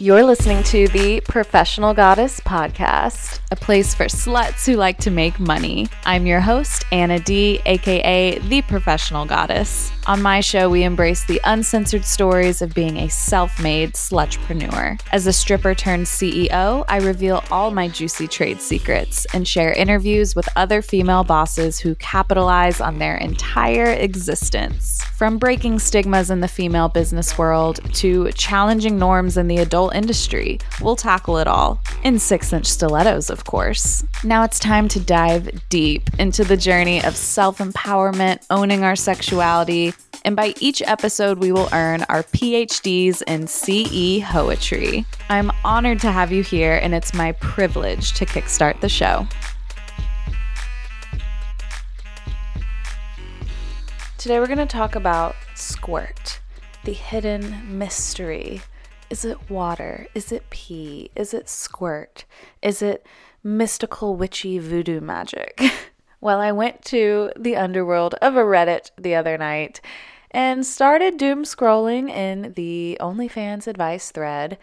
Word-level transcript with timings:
You're 0.00 0.24
listening 0.24 0.62
to 0.62 0.88
the 0.88 1.20
Professional 1.28 1.92
Goddess 1.92 2.40
Podcast, 2.40 3.38
a 3.50 3.56
place 3.56 3.92
for 3.92 4.06
sluts 4.06 4.64
who 4.64 4.76
like 4.76 4.96
to 5.00 5.10
make 5.10 5.38
money. 5.38 5.88
I'm 6.06 6.24
your 6.24 6.40
host, 6.40 6.86
Anna 6.90 7.20
D, 7.20 7.60
aka 7.66 8.38
The 8.38 8.62
Professional 8.62 9.26
Goddess. 9.26 9.92
On 10.06 10.22
my 10.22 10.40
show, 10.40 10.70
we 10.70 10.84
embrace 10.84 11.26
the 11.26 11.38
uncensored 11.44 12.06
stories 12.06 12.62
of 12.62 12.72
being 12.72 12.96
a 12.96 13.10
self 13.10 13.62
made 13.62 13.92
slutrepreneur. 13.92 14.98
As 15.12 15.26
a 15.26 15.34
stripper 15.34 15.74
turned 15.74 16.06
CEO, 16.06 16.86
I 16.88 17.00
reveal 17.00 17.44
all 17.50 17.70
my 17.70 17.86
juicy 17.88 18.26
trade 18.26 18.62
secrets 18.62 19.26
and 19.34 19.46
share 19.46 19.72
interviews 19.74 20.34
with 20.34 20.48
other 20.56 20.80
female 20.80 21.24
bosses 21.24 21.78
who 21.78 21.94
capitalize 21.96 22.80
on 22.80 22.98
their 22.98 23.18
entire 23.18 23.92
existence. 23.92 25.02
From 25.18 25.36
breaking 25.36 25.78
stigmas 25.80 26.30
in 26.30 26.40
the 26.40 26.48
female 26.48 26.88
business 26.88 27.36
world 27.36 27.80
to 27.96 28.32
challenging 28.32 28.98
norms 28.98 29.36
in 29.36 29.46
the 29.46 29.58
adult 29.58 29.89
industry, 29.90 30.58
we'll 30.80 30.96
tackle 30.96 31.38
it 31.38 31.46
all. 31.46 31.80
In 32.04 32.18
six 32.18 32.52
inch 32.52 32.66
stilettos, 32.66 33.30
of 33.30 33.44
course. 33.44 34.04
Now 34.24 34.42
it's 34.44 34.58
time 34.58 34.88
to 34.88 35.00
dive 35.00 35.68
deep 35.68 36.08
into 36.18 36.44
the 36.44 36.56
journey 36.56 37.02
of 37.04 37.16
self 37.16 37.58
empowerment, 37.58 38.44
owning 38.50 38.84
our 38.84 38.96
sexuality, 38.96 39.92
and 40.24 40.36
by 40.36 40.54
each 40.60 40.82
episode, 40.82 41.38
we 41.38 41.50
will 41.52 41.68
earn 41.72 42.04
our 42.08 42.22
PhDs 42.22 43.22
in 43.26 43.46
CE 43.46 44.24
Poetry. 44.30 45.06
I'm 45.28 45.50
honored 45.64 46.00
to 46.00 46.12
have 46.12 46.30
you 46.30 46.42
here, 46.42 46.76
and 46.76 46.94
it's 46.94 47.14
my 47.14 47.32
privilege 47.32 48.12
to 48.14 48.26
kickstart 48.26 48.80
the 48.80 48.88
show. 48.88 49.26
Today, 54.18 54.38
we're 54.38 54.46
going 54.46 54.58
to 54.58 54.66
talk 54.66 54.94
about 54.94 55.34
squirt, 55.54 56.40
the 56.84 56.92
hidden 56.92 57.78
mystery. 57.78 58.60
Is 59.10 59.24
it 59.24 59.50
water? 59.50 60.06
Is 60.14 60.30
it 60.30 60.48
pee? 60.50 61.10
Is 61.16 61.34
it 61.34 61.48
squirt? 61.48 62.24
Is 62.62 62.80
it 62.80 63.04
mystical, 63.42 64.14
witchy 64.14 64.58
voodoo 64.60 65.00
magic? 65.00 65.60
well, 66.20 66.40
I 66.40 66.52
went 66.52 66.84
to 66.86 67.32
the 67.36 67.56
underworld 67.56 68.14
of 68.22 68.36
a 68.36 68.42
Reddit 68.42 68.92
the 68.96 69.16
other 69.16 69.36
night 69.36 69.80
and 70.30 70.64
started 70.64 71.16
doom 71.16 71.42
scrolling 71.42 72.08
in 72.08 72.52
the 72.54 72.96
OnlyFans 73.00 73.66
advice 73.66 74.12
thread. 74.12 74.58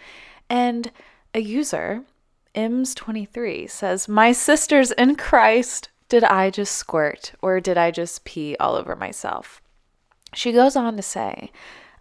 And 0.49 0.91
a 1.33 1.41
user, 1.41 2.03
Ims23, 2.55 3.69
says, 3.69 4.07
My 4.07 4.31
sisters 4.31 4.91
in 4.91 5.15
Christ, 5.15 5.89
did 6.07 6.23
I 6.23 6.51
just 6.51 6.75
squirt 6.75 7.33
or 7.41 7.59
did 7.59 7.77
I 7.77 7.91
just 7.91 8.23
pee 8.23 8.55
all 8.61 8.75
over 8.75 8.95
myself? 8.95 9.61
She 10.33 10.53
goes 10.53 10.77
on 10.77 10.95
to 10.95 11.03
say, 11.03 11.51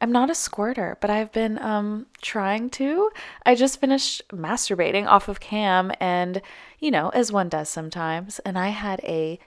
I'm 0.00 0.12
not 0.12 0.30
a 0.30 0.34
squirter, 0.34 0.98
but 1.00 1.10
I've 1.10 1.32
been 1.32 1.58
um, 1.58 2.06
trying 2.20 2.68
to. 2.70 3.10
I 3.44 3.54
just 3.54 3.80
finished 3.80 4.22
masturbating 4.28 5.06
off 5.06 5.28
of 5.28 5.40
cam, 5.40 5.90
and 6.00 6.42
you 6.78 6.90
know, 6.90 7.08
as 7.10 7.32
one 7.32 7.48
does 7.48 7.68
sometimes, 7.68 8.38
and 8.40 8.58
I 8.58 8.68
had 8.68 9.00
a 9.04 9.38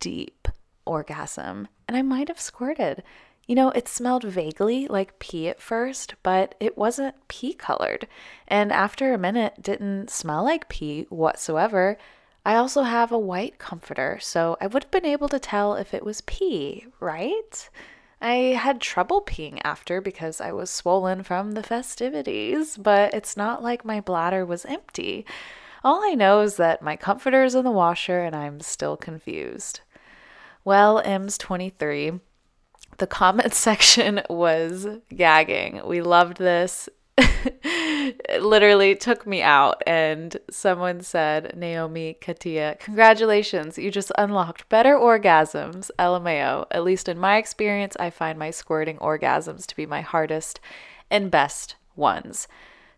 deep 0.00 0.48
orgasm, 0.86 1.68
and 1.86 1.96
I 1.96 2.02
might 2.02 2.28
have 2.28 2.40
squirted. 2.40 3.02
You 3.46 3.54
know, 3.54 3.70
it 3.70 3.88
smelled 3.88 4.24
vaguely 4.24 4.86
like 4.88 5.18
pee 5.18 5.48
at 5.48 5.60
first, 5.60 6.14
but 6.22 6.54
it 6.60 6.76
wasn't 6.76 7.14
pee 7.28 7.54
colored. 7.54 8.06
And 8.46 8.72
after 8.72 9.12
a 9.12 9.18
minute, 9.18 9.54
didn't 9.62 10.10
smell 10.10 10.44
like 10.44 10.68
pee 10.68 11.06
whatsoever. 11.08 11.98
I 12.44 12.56
also 12.56 12.82
have 12.82 13.12
a 13.12 13.18
white 13.18 13.58
comforter, 13.58 14.18
so 14.20 14.56
I 14.60 14.66
would 14.66 14.84
have 14.84 14.90
been 14.90 15.04
able 15.04 15.28
to 15.28 15.38
tell 15.38 15.74
if 15.74 15.92
it 15.92 16.04
was 16.04 16.22
pee, 16.22 16.86
right? 17.00 17.68
I 18.20 18.56
had 18.58 18.80
trouble 18.80 19.22
peeing 19.22 19.60
after 19.62 20.00
because 20.00 20.40
I 20.40 20.52
was 20.52 20.70
swollen 20.70 21.22
from 21.22 21.52
the 21.52 21.62
festivities, 21.62 22.76
but 22.76 23.14
it's 23.14 23.36
not 23.36 23.62
like 23.62 23.84
my 23.84 24.00
bladder 24.00 24.44
was 24.44 24.64
empty. 24.64 25.24
All 25.84 26.02
I 26.04 26.14
know 26.14 26.40
is 26.40 26.56
that 26.56 26.82
my 26.82 26.96
comforter 26.96 27.44
is 27.44 27.54
in 27.54 27.64
the 27.64 27.70
washer 27.70 28.20
and 28.20 28.34
I'm 28.34 28.60
still 28.60 28.96
confused. 28.96 29.80
Well, 30.64 31.00
M's 31.04 31.38
23 31.38 32.20
the 32.98 33.06
comment 33.06 33.54
section 33.54 34.22
was 34.28 34.86
gagging. 35.14 35.82
We 35.86 36.02
loved 36.02 36.36
this. 36.36 36.88
it 38.28 38.42
literally 38.42 38.94
took 38.94 39.26
me 39.26 39.42
out, 39.42 39.82
and 39.86 40.36
someone 40.50 41.00
said, 41.00 41.56
Naomi 41.56 42.18
Katia, 42.20 42.76
congratulations, 42.78 43.78
you 43.78 43.90
just 43.90 44.12
unlocked 44.18 44.68
better 44.68 44.94
orgasms. 44.94 45.90
LMAO. 45.98 46.66
At 46.70 46.84
least 46.84 47.08
in 47.08 47.18
my 47.18 47.38
experience, 47.38 47.96
I 47.98 48.10
find 48.10 48.38
my 48.38 48.50
squirting 48.50 48.98
orgasms 48.98 49.64
to 49.66 49.76
be 49.76 49.86
my 49.86 50.02
hardest 50.02 50.60
and 51.10 51.30
best 51.30 51.76
ones. 51.96 52.46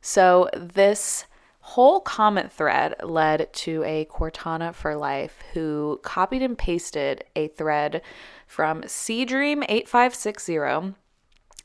So, 0.00 0.50
this 0.54 1.26
whole 1.60 2.00
comment 2.00 2.50
thread 2.50 2.96
led 3.02 3.52
to 3.52 3.84
a 3.84 4.06
Cortana 4.06 4.74
for 4.74 4.96
Life 4.96 5.44
who 5.52 6.00
copied 6.02 6.42
and 6.42 6.58
pasted 6.58 7.22
a 7.36 7.46
thread 7.48 8.00
from 8.46 8.80
Dream8560 8.82 10.94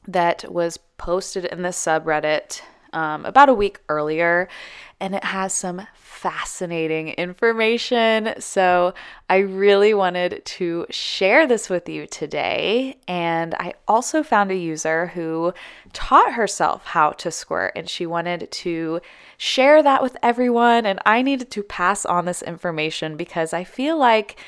that 0.08 0.46
was 0.52 0.78
posted 0.98 1.46
in 1.46 1.62
the 1.64 1.70
subreddit 1.70 2.62
um, 2.96 3.26
about 3.26 3.50
a 3.50 3.54
week 3.54 3.80
earlier, 3.90 4.48
and 5.00 5.14
it 5.14 5.24
has 5.24 5.54
some 5.54 5.86
fascinating 5.94 7.10
information. 7.10 8.34
So, 8.40 8.94
I 9.30 9.38
really 9.38 9.94
wanted 9.94 10.44
to 10.46 10.86
share 10.90 11.46
this 11.46 11.70
with 11.70 11.88
you 11.90 12.08
today. 12.08 12.98
And 13.08 13.54
I 13.56 13.74
also 13.88 14.24
found 14.24 14.50
a 14.50 14.56
user 14.56 15.08
who 15.08 15.54
taught 15.94 16.34
herself 16.34 16.86
how 16.86 17.12
to 17.12 17.30
squirt, 17.30 17.74
and 17.76 17.90
she 17.90 18.06
wanted 18.06 18.50
to 18.50 19.02
share 19.38 19.84
that 19.84 20.02
with 20.02 20.16
everyone. 20.24 20.86
And 20.86 21.00
I 21.06 21.22
needed 21.22 21.52
to 21.52 21.64
pass 21.64 22.06
on 22.06 22.26
this 22.26 22.42
information 22.42 23.18
because 23.18 23.54
I 23.54 23.64
feel 23.64 23.98
like 23.98 24.40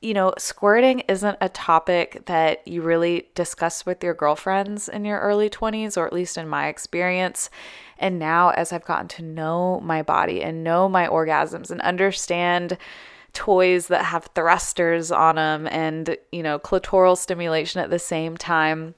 you 0.00 0.14
know, 0.14 0.32
squirting 0.38 1.00
isn't 1.00 1.36
a 1.42 1.48
topic 1.50 2.22
that 2.24 2.66
you 2.66 2.80
really 2.80 3.28
discuss 3.34 3.84
with 3.84 4.02
your 4.02 4.14
girlfriends 4.14 4.88
in 4.88 5.04
your 5.04 5.20
early 5.20 5.50
20s, 5.50 5.96
or 5.96 6.06
at 6.06 6.12
least 6.12 6.38
in 6.38 6.48
my 6.48 6.68
experience. 6.68 7.50
And 7.98 8.18
now, 8.18 8.48
as 8.50 8.72
I've 8.72 8.84
gotten 8.84 9.08
to 9.08 9.22
know 9.22 9.78
my 9.80 10.02
body 10.02 10.42
and 10.42 10.64
know 10.64 10.88
my 10.88 11.06
orgasms 11.06 11.70
and 11.70 11.82
understand 11.82 12.78
toys 13.34 13.88
that 13.88 14.06
have 14.06 14.30
thrusters 14.34 15.12
on 15.12 15.36
them 15.36 15.66
and, 15.66 16.16
you 16.32 16.42
know, 16.42 16.58
clitoral 16.58 17.16
stimulation 17.16 17.80
at 17.80 17.90
the 17.90 17.98
same 17.98 18.38
time, 18.38 18.94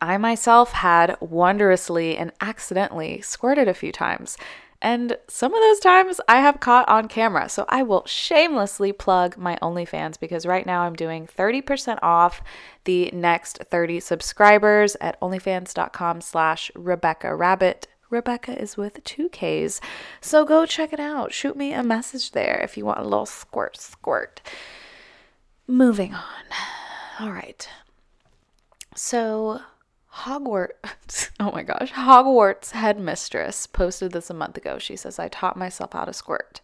I 0.00 0.16
myself 0.16 0.72
had 0.72 1.16
wondrously 1.20 2.16
and 2.16 2.32
accidentally 2.40 3.20
squirted 3.20 3.68
a 3.68 3.74
few 3.74 3.92
times. 3.92 4.38
And 4.82 5.18
some 5.28 5.52
of 5.52 5.60
those 5.60 5.78
times 5.78 6.20
I 6.26 6.40
have 6.40 6.60
caught 6.60 6.88
on 6.88 7.08
camera. 7.08 7.48
So 7.48 7.66
I 7.68 7.82
will 7.82 8.06
shamelessly 8.06 8.92
plug 8.92 9.36
my 9.36 9.58
OnlyFans 9.60 10.18
because 10.18 10.46
right 10.46 10.64
now 10.64 10.82
I'm 10.82 10.94
doing 10.94 11.26
30% 11.26 11.98
off 12.02 12.40
the 12.84 13.10
next 13.12 13.58
30 13.58 14.00
subscribers 14.00 14.96
at 15.00 15.20
onlyfans.com 15.20 16.22
slash 16.22 16.70
Rebekka 16.74 17.38
Rabbit. 17.38 17.88
Rebekka 18.10 18.60
is 18.60 18.76
with 18.76 19.04
two 19.04 19.28
Ks. 19.28 19.80
So 20.20 20.44
go 20.44 20.66
check 20.66 20.92
it 20.92 21.00
out. 21.00 21.32
Shoot 21.32 21.56
me 21.56 21.72
a 21.72 21.82
message 21.82 22.32
there 22.32 22.60
if 22.64 22.76
you 22.76 22.84
want 22.84 23.00
a 23.00 23.04
little 23.04 23.26
squirt 23.26 23.76
squirt. 23.76 24.40
Moving 25.66 26.14
on. 26.14 26.22
All 27.20 27.30
right. 27.30 27.68
So 28.96 29.60
Hogwarts, 30.12 31.30
oh 31.40 31.52
my 31.52 31.62
gosh, 31.62 31.92
Hogwarts 31.92 32.72
headmistress 32.72 33.66
posted 33.66 34.12
this 34.12 34.30
a 34.30 34.34
month 34.34 34.56
ago. 34.56 34.78
She 34.78 34.96
says, 34.96 35.18
I 35.18 35.28
taught 35.28 35.56
myself 35.56 35.92
how 35.92 36.04
to 36.04 36.12
squirt 36.12 36.60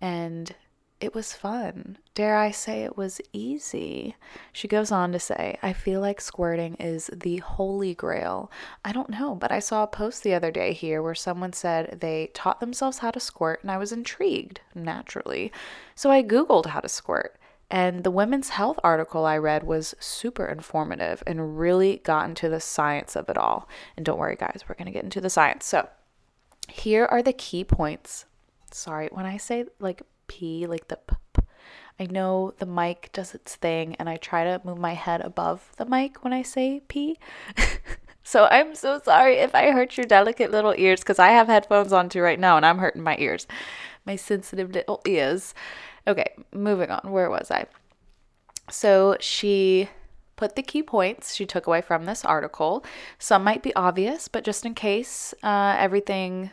and 0.00 0.54
it 1.00 1.14
was 1.14 1.34
fun. 1.34 1.98
Dare 2.14 2.36
I 2.36 2.50
say 2.50 2.82
it 2.82 2.96
was 2.96 3.20
easy? 3.32 4.16
She 4.52 4.68
goes 4.68 4.90
on 4.90 5.12
to 5.12 5.18
say, 5.18 5.58
I 5.62 5.72
feel 5.72 6.00
like 6.00 6.20
squirting 6.20 6.76
is 6.76 7.10
the 7.12 7.38
holy 7.38 7.94
grail. 7.94 8.50
I 8.84 8.92
don't 8.92 9.10
know, 9.10 9.34
but 9.34 9.52
I 9.52 9.58
saw 9.58 9.82
a 9.82 9.88
post 9.88 10.22
the 10.22 10.32
other 10.34 10.50
day 10.50 10.72
here 10.72 11.02
where 11.02 11.14
someone 11.14 11.52
said 11.52 12.00
they 12.00 12.30
taught 12.32 12.60
themselves 12.60 12.98
how 12.98 13.10
to 13.10 13.20
squirt, 13.20 13.60
and 13.62 13.70
I 13.70 13.76
was 13.76 13.92
intrigued, 13.92 14.60
naturally. 14.74 15.52
So 15.94 16.10
I 16.10 16.22
Googled 16.22 16.66
how 16.66 16.80
to 16.80 16.88
squirt. 16.88 17.36
And 17.70 18.04
the 18.04 18.10
women's 18.10 18.50
health 18.50 18.78
article 18.84 19.24
I 19.24 19.38
read 19.38 19.64
was 19.64 19.94
super 19.98 20.46
informative 20.46 21.22
and 21.26 21.58
really 21.58 21.98
got 22.04 22.28
into 22.28 22.48
the 22.48 22.60
science 22.60 23.16
of 23.16 23.28
it 23.28 23.38
all. 23.38 23.68
And 23.96 24.04
don't 24.04 24.18
worry, 24.18 24.36
guys, 24.36 24.62
we're 24.68 24.74
going 24.74 24.86
to 24.86 24.92
get 24.92 25.04
into 25.04 25.20
the 25.20 25.30
science. 25.30 25.64
So, 25.64 25.88
here 26.68 27.06
are 27.06 27.22
the 27.22 27.32
key 27.32 27.64
points. 27.64 28.26
Sorry, 28.70 29.08
when 29.12 29.26
I 29.26 29.36
say 29.36 29.66
like 29.78 30.02
P, 30.26 30.66
like 30.66 30.88
the 30.88 30.96
p, 30.96 31.16
I 31.98 32.06
know 32.06 32.54
the 32.58 32.66
mic 32.66 33.10
does 33.12 33.34
its 33.34 33.54
thing 33.54 33.94
and 33.96 34.08
I 34.08 34.16
try 34.16 34.44
to 34.44 34.60
move 34.64 34.78
my 34.78 34.94
head 34.94 35.20
above 35.20 35.70
the 35.76 35.84
mic 35.84 36.24
when 36.24 36.32
I 36.32 36.42
say 36.42 36.82
P. 36.88 37.18
so, 38.24 38.46
I'm 38.46 38.74
so 38.74 39.00
sorry 39.04 39.36
if 39.36 39.54
I 39.54 39.70
hurt 39.70 39.96
your 39.96 40.06
delicate 40.06 40.50
little 40.50 40.74
ears 40.76 41.00
because 41.00 41.20
I 41.20 41.28
have 41.28 41.46
headphones 41.46 41.92
on 41.92 42.08
too 42.08 42.20
right 42.20 42.40
now 42.40 42.56
and 42.56 42.66
I'm 42.66 42.78
hurting 42.78 43.02
my 43.02 43.16
ears, 43.18 43.46
my 44.04 44.16
sensitive 44.16 44.72
little 44.72 45.00
ears. 45.06 45.54
Okay, 46.06 46.34
moving 46.52 46.90
on. 46.90 47.10
Where 47.10 47.30
was 47.30 47.50
I? 47.50 47.66
So 48.70 49.16
she 49.20 49.88
put 50.36 50.56
the 50.56 50.62
key 50.62 50.82
points 50.82 51.34
she 51.34 51.46
took 51.46 51.66
away 51.66 51.80
from 51.80 52.04
this 52.04 52.24
article. 52.24 52.84
Some 53.18 53.44
might 53.44 53.62
be 53.62 53.74
obvious, 53.74 54.28
but 54.28 54.44
just 54.44 54.66
in 54.66 54.74
case 54.74 55.34
uh, 55.42 55.76
everything 55.78 56.50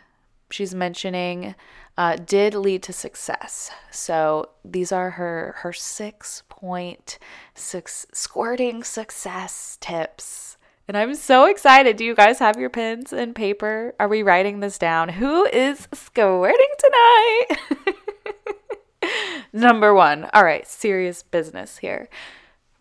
she's 0.50 0.76
mentioning 0.76 1.56
uh, 1.98 2.18
did 2.18 2.54
lead 2.54 2.84
to 2.84 2.94
success. 2.94 3.72
So 3.90 4.50
these 4.64 4.92
are 4.92 5.12
her 5.12 5.56
her 5.60 5.74
six 5.74 6.44
point 6.50 7.20
six 7.54 8.06
squirting 8.14 8.84
success 8.84 9.78
tips. 9.82 10.58
And 10.88 10.98
I'm 10.98 11.16
so 11.16 11.46
excited. 11.46 11.96
Do 11.96 12.04
you 12.04 12.16
guys 12.16 12.40
have 12.40 12.58
your 12.58 12.70
pens 12.70 13.14
and 13.14 13.36
paper? 13.36 13.94
Are 14.00 14.08
we 14.08 14.24
writing 14.24 14.60
this 14.60 14.78
down? 14.78 15.10
Who 15.10 15.46
is 15.46 15.88
squirting 15.94 16.68
tonight? 16.80 17.48
number 19.54 19.94
one. 19.94 20.30
All 20.34 20.44
right, 20.44 20.68
serious 20.68 21.24
business 21.24 21.80
here. 21.80 22.10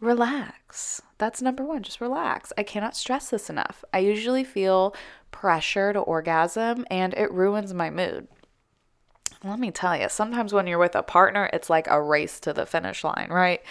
Relax. 0.01 1.03
That's 1.19 1.43
number 1.43 1.65
one. 1.65 1.83
Just 1.83 2.01
relax. 2.01 2.53
I 2.57 2.63
cannot 2.63 2.97
stress 2.97 3.31
this 3.31 3.51
enough. 3.51 3.85
I 3.93 3.99
usually 3.99 4.45
feel 4.45 4.95
pressure 5.31 5.93
to 5.93 6.01
orgasm 6.01 6.85
and 6.91 7.15
it 7.15 7.33
ruins 7.33 7.75
my 7.75 7.91
mood. 7.91 8.27
Let 9.45 9.59
me 9.59 9.71
tell 9.71 9.97
you, 9.97 10.09
sometimes 10.09 10.53
when 10.53 10.67
you're 10.67 10.79
with 10.79 10.95
a 10.95 11.03
partner, 11.03 11.49
it's 11.53 11.71
like 11.71 11.87
a 11.89 12.03
race 12.03 12.41
to 12.41 12.53
the 12.53 12.67
finish 12.67 13.05
line, 13.05 13.29
right? 13.31 13.63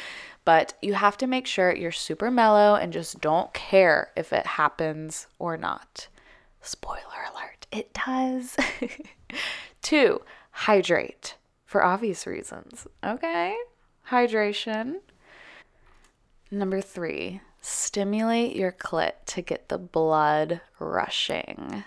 But 0.43 0.73
you 0.81 0.95
have 0.95 1.17
to 1.17 1.27
make 1.27 1.45
sure 1.45 1.75
you're 1.75 1.91
super 1.91 2.31
mellow 2.31 2.75
and 2.75 2.91
just 2.91 3.21
don't 3.21 3.53
care 3.53 4.09
if 4.15 4.33
it 4.33 4.45
happens 4.47 5.27
or 5.37 5.57
not. 5.57 6.07
Spoiler 6.61 7.27
alert, 7.31 7.67
it 7.71 7.93
does. 7.93 8.57
Two, 9.81 10.21
hydrate 10.51 11.35
for 11.69 11.83
obvious 11.83 12.25
reasons. 12.25 12.87
Okay, 13.05 13.55
hydration. 14.09 15.01
Number 16.49 16.81
three, 16.81 17.41
stimulate 17.61 18.55
your 18.55 18.71
clit 18.71 19.11
to 19.27 19.43
get 19.43 19.69
the 19.69 19.77
blood 19.77 20.61
rushing. 20.79 21.83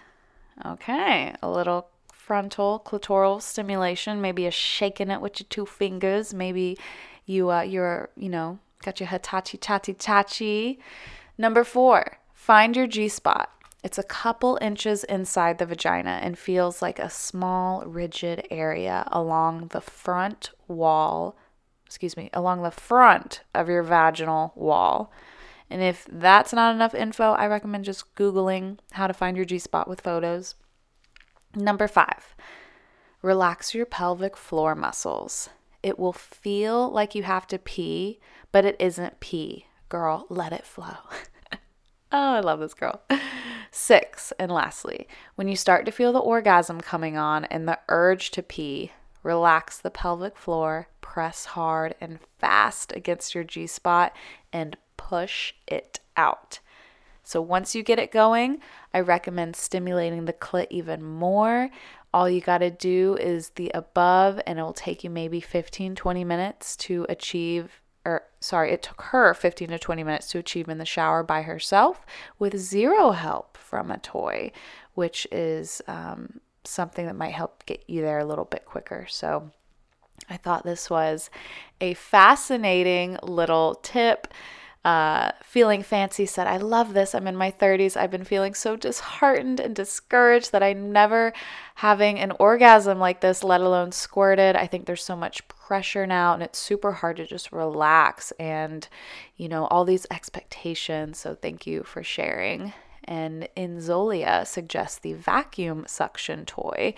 Okay, 0.65 1.35
a 1.43 1.51
little 1.51 1.89
frontal 2.13 2.81
clitoral 2.87 3.43
stimulation, 3.43 4.21
maybe 4.21 4.47
a 4.47 4.53
shaking 4.53 5.11
it 5.11 5.21
with 5.21 5.41
your 5.41 5.49
two 5.51 5.67
fingers, 5.67 6.33
maybe 6.33 6.79
you 7.27 7.51
uh 7.51 7.63
you're, 7.63 8.09
you 8.17 8.29
know, 8.29 8.61
got 8.85 9.01
your 9.01 9.09
hitachi 9.09 9.59
chachi 9.59 9.97
chachi. 9.97 10.79
Number 11.37 11.65
4, 11.65 12.19
find 12.35 12.77
your 12.77 12.87
G 12.87 13.09
spot. 13.09 13.51
It's 13.83 13.99
a 13.99 14.05
couple 14.05 14.59
inches 14.61 15.03
inside 15.05 15.59
the 15.59 15.67
vagina 15.67 16.21
and 16.23 16.39
feels 16.39 16.81
like 16.81 17.01
a 17.01 17.11
small 17.11 17.83
rigid 17.85 18.47
area 18.49 19.09
along 19.11 19.69
the 19.69 19.81
front 19.81 20.51
wall, 20.69 21.37
excuse 21.85 22.17
me, 22.17 22.31
along 22.33 22.63
the 22.63 22.71
front 22.71 23.43
of 23.55 23.69
your 23.69 23.83
vaginal 23.83 24.53
wall. 24.55 25.13
And 25.69 25.83
if 25.83 26.07
that's 26.11 26.53
not 26.53 26.75
enough 26.75 26.95
info, 26.95 27.33
I 27.33 27.47
recommend 27.47 27.85
just 27.85 28.15
Googling 28.15 28.79
how 28.93 29.09
to 29.09 29.15
find 29.15 29.37
your 29.37 29.47
G 29.47 29.59
spot 29.59 29.89
with 29.89 30.03
photos. 30.03 30.55
Number 31.57 31.89
five, 31.89 32.37
relax 33.21 33.75
your 33.75 33.87
pelvic 33.87 34.37
floor 34.37 34.77
muscles. 34.77 35.49
It 35.83 35.99
will 35.99 36.13
feel 36.13 36.89
like 36.89 37.17
you 37.17 37.25
have 37.25 37.49
to 37.49 37.59
pee, 37.59 38.21
but 38.53 38.65
it 38.65 38.77
isn't 38.79 39.19
pee. 39.19 39.67
Girl, 39.89 40.27
let 40.29 40.53
it 40.53 40.65
flow. 40.65 40.97
oh, 42.13 42.35
I 42.35 42.41
love 42.41 42.61
this 42.61 42.75
girl. 42.75 43.03
Six, 43.75 44.35
and 44.39 44.53
lastly, 44.53 45.09
when 45.35 45.49
you 45.49 45.57
start 45.57 45.87
to 45.87 45.93
feel 45.93 46.13
the 46.13 46.19
orgasm 46.19 46.81
coming 46.83 47.17
on 47.17 47.47
and 47.47 47.67
the 47.67 47.79
urge 47.89 48.31
to 48.33 48.43
pee, 48.43 48.93
relax 49.23 49.79
the 49.79 49.91
pelvic 49.91 50.37
floor, 50.37 50.89
press 51.01 51.47
hard 51.47 51.95
and 51.99 52.19
fast 52.39 52.93
against 52.95 53.35
your 53.35 53.45
G 53.45 53.67
spot, 53.67 54.15
and 54.53 54.77
push 54.99 55.55
it 55.67 56.01
out. 56.19 56.61
So 57.25 57.41
once 57.41 57.75
you 57.75 57.83
get 57.83 57.99
it 57.99 58.13
going, 58.13 58.61
I 58.93 59.01
recommend 59.01 59.57
stimulating 59.57 60.27
the 60.27 60.33
clit 60.35 60.67
even 60.69 61.03
more. 61.03 61.71
All 62.13 62.29
you 62.29 62.43
got 62.43 62.59
to 62.59 62.71
do 62.71 63.17
is 63.19 63.51
the 63.51 63.71
above, 63.73 64.39
and 64.47 64.59
it 64.59 64.63
will 64.63 64.75
take 64.75 65.03
you 65.03 65.09
maybe 65.09 65.41
15, 65.41 65.95
20 65.95 66.25
minutes 66.25 66.77
to 66.77 67.07
achieve, 67.09 67.81
or 68.05 68.25
sorry, 68.41 68.73
it 68.73 68.83
took 68.83 69.03
her 69.03 69.35
15 69.35 69.69
to 69.69 69.79
20 69.79 70.05
minutes 70.05 70.29
to 70.29 70.39
achieve 70.39 70.69
in 70.69 70.79
the 70.79 70.85
shower 70.85 71.23
by 71.23 71.43
herself 71.43 72.05
with 72.39 72.57
zero 72.57 73.11
help 73.11 73.57
from 73.57 73.91
a 73.91 73.99
toy, 73.99 74.51
which 74.95 75.27
is 75.31 75.81
um, 75.87 76.41
something 76.65 77.07
that 77.07 77.17
might 77.17 77.33
help 77.33 77.65
get 77.67 77.83
you 77.87 78.03
there 78.03 78.19
a 78.19 78.25
little 78.25 78.45
bit 78.45 78.65
quicker. 78.65 79.07
So 79.09 79.51
I 80.29 80.37
thought 80.37 80.65
this 80.65 80.91
was 80.91 81.31
a 81.81 81.95
fascinating 81.95 83.19
little 83.23 83.77
tip 83.83 84.29
uh, 84.85 85.31
feeling 85.43 85.83
fancy 85.83 86.27
said, 86.27 86.49
I 86.49 86.57
love 86.57 86.93
this. 86.93 87.15
I'm 87.15 87.29
in 87.29 87.37
my 87.37 87.53
30s. 87.53 87.97
I've 87.97 88.11
been 88.11 88.25
feeling 88.25 88.55
so 88.55 88.75
disheartened 88.77 89.61
and 89.61 89.77
discouraged 89.77 90.51
that 90.53 90.63
I'm 90.63 90.93
never 90.93 91.33
having 91.77 92.19
an 92.19 92.33
orgasm 92.41 92.99
like 92.99 93.21
this, 93.21 93.45
let 93.45 93.61
alone 93.61 93.93
squirted. 93.93 94.57
I 94.57 94.67
think 94.67 94.87
there's 94.87 95.05
so 95.05 95.17
much 95.17 95.47
pressure 95.47 96.07
now, 96.07 96.35
and 96.35 96.43
it's 96.43 96.59
super 96.59 96.93
hard 96.93 97.19
to 97.19 97.27
just 97.27 97.53
relax 97.53 98.33
and, 98.33 98.89
you 99.37 99.49
know, 99.49 99.67
all 99.67 99.85
these 99.85 100.07
expectations. 100.11 101.19
So, 101.19 101.37
thank 101.37 101.67
you 101.67 101.85
for 101.85 102.03
sharing. 102.03 102.73
And 103.05 103.49
Inzolia 103.57 104.47
suggests 104.47 104.99
the 104.99 105.15
vacuum 105.15 105.85
suction 105.87 106.45
toy 106.45 106.95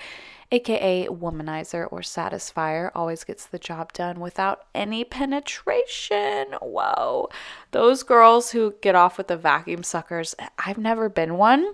aka 0.55 1.09
womanizer 1.09 1.89
or 1.91 2.01
satisfier, 2.01 2.91
always 2.95 3.25
gets 3.25 3.47
the 3.47 3.59
job 3.59 3.93
done 3.93 4.21
without 4.21 4.65
any 4.75 5.05
penetration. 5.05 6.47
Whoa. 6.63 7.29
Those 7.73 8.03
girls 8.03 8.53
who 8.53 8.75
get 8.81 8.95
off 8.95 9.19
with 9.19 9.29
the 9.29 9.37
vacuum 9.37 9.83
suckers, 9.83 10.35
I've 10.65 10.79
never 10.79 11.09
been 11.09 11.37
one, 11.37 11.73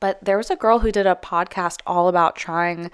but 0.00 0.22
there 0.22 0.36
was 0.36 0.50
a 0.50 0.56
girl 0.56 0.80
who 0.80 0.92
did 0.92 1.06
a 1.06 1.14
podcast 1.14 1.80
all 1.86 2.08
about 2.08 2.36
trying 2.36 2.90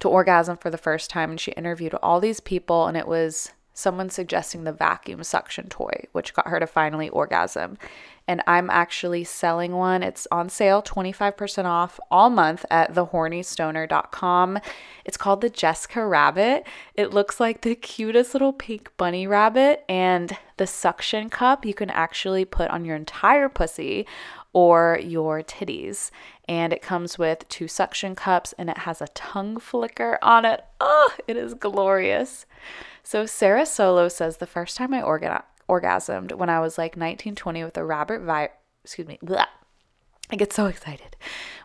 to 0.00 0.08
orgasm 0.08 0.56
for 0.56 0.70
the 0.70 0.78
first 0.78 1.10
time, 1.10 1.30
and 1.30 1.40
she 1.40 1.52
interviewed 1.52 1.94
all 1.94 2.20
these 2.20 2.40
people, 2.40 2.86
and 2.86 2.96
it 2.96 3.06
was 3.06 3.52
someone 3.80 4.10
suggesting 4.10 4.64
the 4.64 4.72
vacuum 4.72 5.24
suction 5.24 5.68
toy, 5.68 6.04
which 6.12 6.34
got 6.34 6.48
her 6.48 6.60
to 6.60 6.66
finally 6.66 7.08
orgasm. 7.08 7.78
And 8.28 8.42
I'm 8.46 8.70
actually 8.70 9.24
selling 9.24 9.72
one. 9.72 10.04
It's 10.04 10.28
on 10.30 10.48
sale, 10.50 10.82
25% 10.82 11.64
off 11.64 11.98
all 12.12 12.30
month 12.30 12.64
at 12.70 12.94
thehornystoner.com. 12.94 14.58
It's 15.04 15.16
called 15.16 15.40
the 15.40 15.50
Jessica 15.50 16.06
Rabbit. 16.06 16.64
It 16.94 17.12
looks 17.12 17.40
like 17.40 17.62
the 17.62 17.74
cutest 17.74 18.32
little 18.32 18.52
pink 18.52 18.92
bunny 18.96 19.26
rabbit. 19.26 19.84
And 19.88 20.36
the 20.58 20.66
suction 20.66 21.30
cup 21.30 21.64
you 21.64 21.74
can 21.74 21.90
actually 21.90 22.44
put 22.44 22.70
on 22.70 22.84
your 22.84 22.94
entire 22.94 23.48
pussy 23.48 24.06
or 24.52 25.00
your 25.02 25.42
titties. 25.42 26.10
And 26.48 26.72
it 26.72 26.82
comes 26.82 27.18
with 27.18 27.48
two 27.48 27.66
suction 27.66 28.14
cups 28.14 28.52
and 28.58 28.68
it 28.68 28.78
has 28.78 29.00
a 29.00 29.08
tongue 29.08 29.58
flicker 29.58 30.18
on 30.22 30.44
it. 30.44 30.64
Oh, 30.80 31.14
it 31.26 31.36
is 31.36 31.54
glorious. 31.54 32.46
So 33.02 33.26
Sarah 33.26 33.66
Solo 33.66 34.08
says 34.08 34.36
the 34.36 34.46
first 34.46 34.76
time 34.76 34.94
I 34.94 35.02
orga- 35.02 35.44
orgasmed 35.68 36.32
when 36.32 36.50
I 36.50 36.60
was 36.60 36.78
like 36.78 36.96
19, 36.96 37.34
20 37.34 37.64
with 37.64 37.76
a 37.76 37.84
rabbit 37.84 38.22
vi- 38.22 38.50
excuse 38.84 39.08
me, 39.08 39.18
blah. 39.22 39.46
I 40.32 40.36
get 40.36 40.52
so 40.52 40.66
excited. 40.66 41.16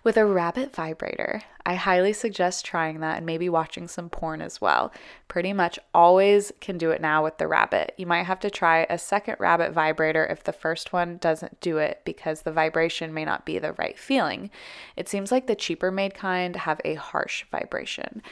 With 0.03 0.17
a 0.17 0.25
rabbit 0.25 0.73
vibrator, 0.75 1.43
I 1.67 1.75
highly 1.75 2.13
suggest 2.13 2.65
trying 2.65 2.99
that 2.99 3.17
and 3.17 3.25
maybe 3.25 3.47
watching 3.47 3.87
some 3.87 4.09
porn 4.09 4.41
as 4.41 4.59
well. 4.59 4.91
Pretty 5.27 5.53
much 5.53 5.77
always 5.93 6.51
can 6.61 6.79
do 6.79 6.89
it 6.89 6.99
now 6.99 7.23
with 7.23 7.37
the 7.37 7.47
rabbit. 7.47 7.93
You 7.97 8.07
might 8.07 8.23
have 8.23 8.39
to 8.39 8.49
try 8.49 8.87
a 8.89 8.97
second 8.97 9.35
rabbit 9.39 9.71
vibrator 9.71 10.25
if 10.25 10.43
the 10.43 10.51
first 10.53 10.93
one 10.93 11.17
doesn't 11.17 11.61
do 11.61 11.77
it 11.77 12.01
because 12.05 12.41
the 12.41 12.51
vibration 12.51 13.13
may 13.13 13.23
not 13.23 13.45
be 13.45 13.59
the 13.59 13.73
right 13.73 13.99
feeling. 13.99 14.49
It 14.95 15.07
seems 15.07 15.31
like 15.31 15.45
the 15.45 15.55
cheaper 15.55 15.91
made 15.91 16.15
kind 16.15 16.55
have 16.55 16.81
a 16.83 16.95
harsh 16.95 17.45
vibration. 17.51 18.23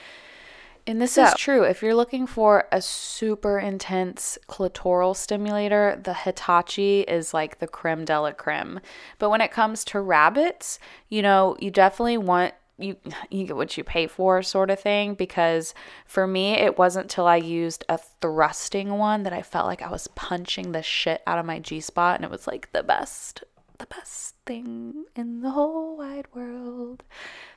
And 0.86 1.02
this 1.02 1.14
so, 1.14 1.24
is 1.26 1.34
true. 1.36 1.64
If 1.64 1.82
you're 1.82 1.96
looking 1.96 2.28
for 2.28 2.68
a 2.72 2.82
super 2.82 3.58
intense 3.58 4.38
clitoral 4.50 5.16
stimulator, 5.16 6.00
the 6.04 6.14
Hitachi 6.14 7.02
is 7.02 7.34
like 7.34 7.60
the 7.60 7.68
creme 7.68 8.04
de 8.06 8.20
la 8.20 8.32
creme. 8.32 8.82
But 9.18 9.30
when 9.30 9.42
it 9.42 9.52
comes 9.52 9.86
to 9.86 10.02
rabbits, 10.02 10.80
you 11.08 11.22
know, 11.22 11.56
you 11.60 11.72
definitely 11.72 12.18
want 12.18 12.54
you 12.80 12.98
you 13.30 13.46
get 13.46 13.56
what 13.56 13.78
you 13.78 13.84
pay 13.84 14.08
for 14.08 14.42
sort 14.42 14.72
of 14.72 14.80
thing 14.80 15.14
because 15.14 15.76
for 16.08 16.26
me 16.26 16.54
it 16.54 16.78
wasn't 16.78 17.10
till 17.10 17.28
I 17.28 17.36
used 17.36 17.86
a 17.88 18.00
thrusting 18.20 18.90
one 18.90 19.24
that 19.24 19.34
I 19.34 19.44
felt 19.44 19.68
like 19.68 19.84
I 19.84 19.92
was 19.92 20.08
punching 20.16 20.72
the 20.72 20.82
shit 20.82 21.22
out 21.28 21.38
of 21.38 21.46
my 21.46 21.60
G 21.60 21.80
spot 21.80 22.16
and 22.16 22.26
it 22.26 22.32
was 22.32 22.48
like 22.48 22.72
the 22.74 22.82
best 22.82 23.44
the 23.78 23.86
best 23.86 24.36
thing 24.46 25.06
in 25.16 25.42
the 25.42 25.52
whole 25.52 25.98
wide 25.98 26.28
world. 26.34 27.04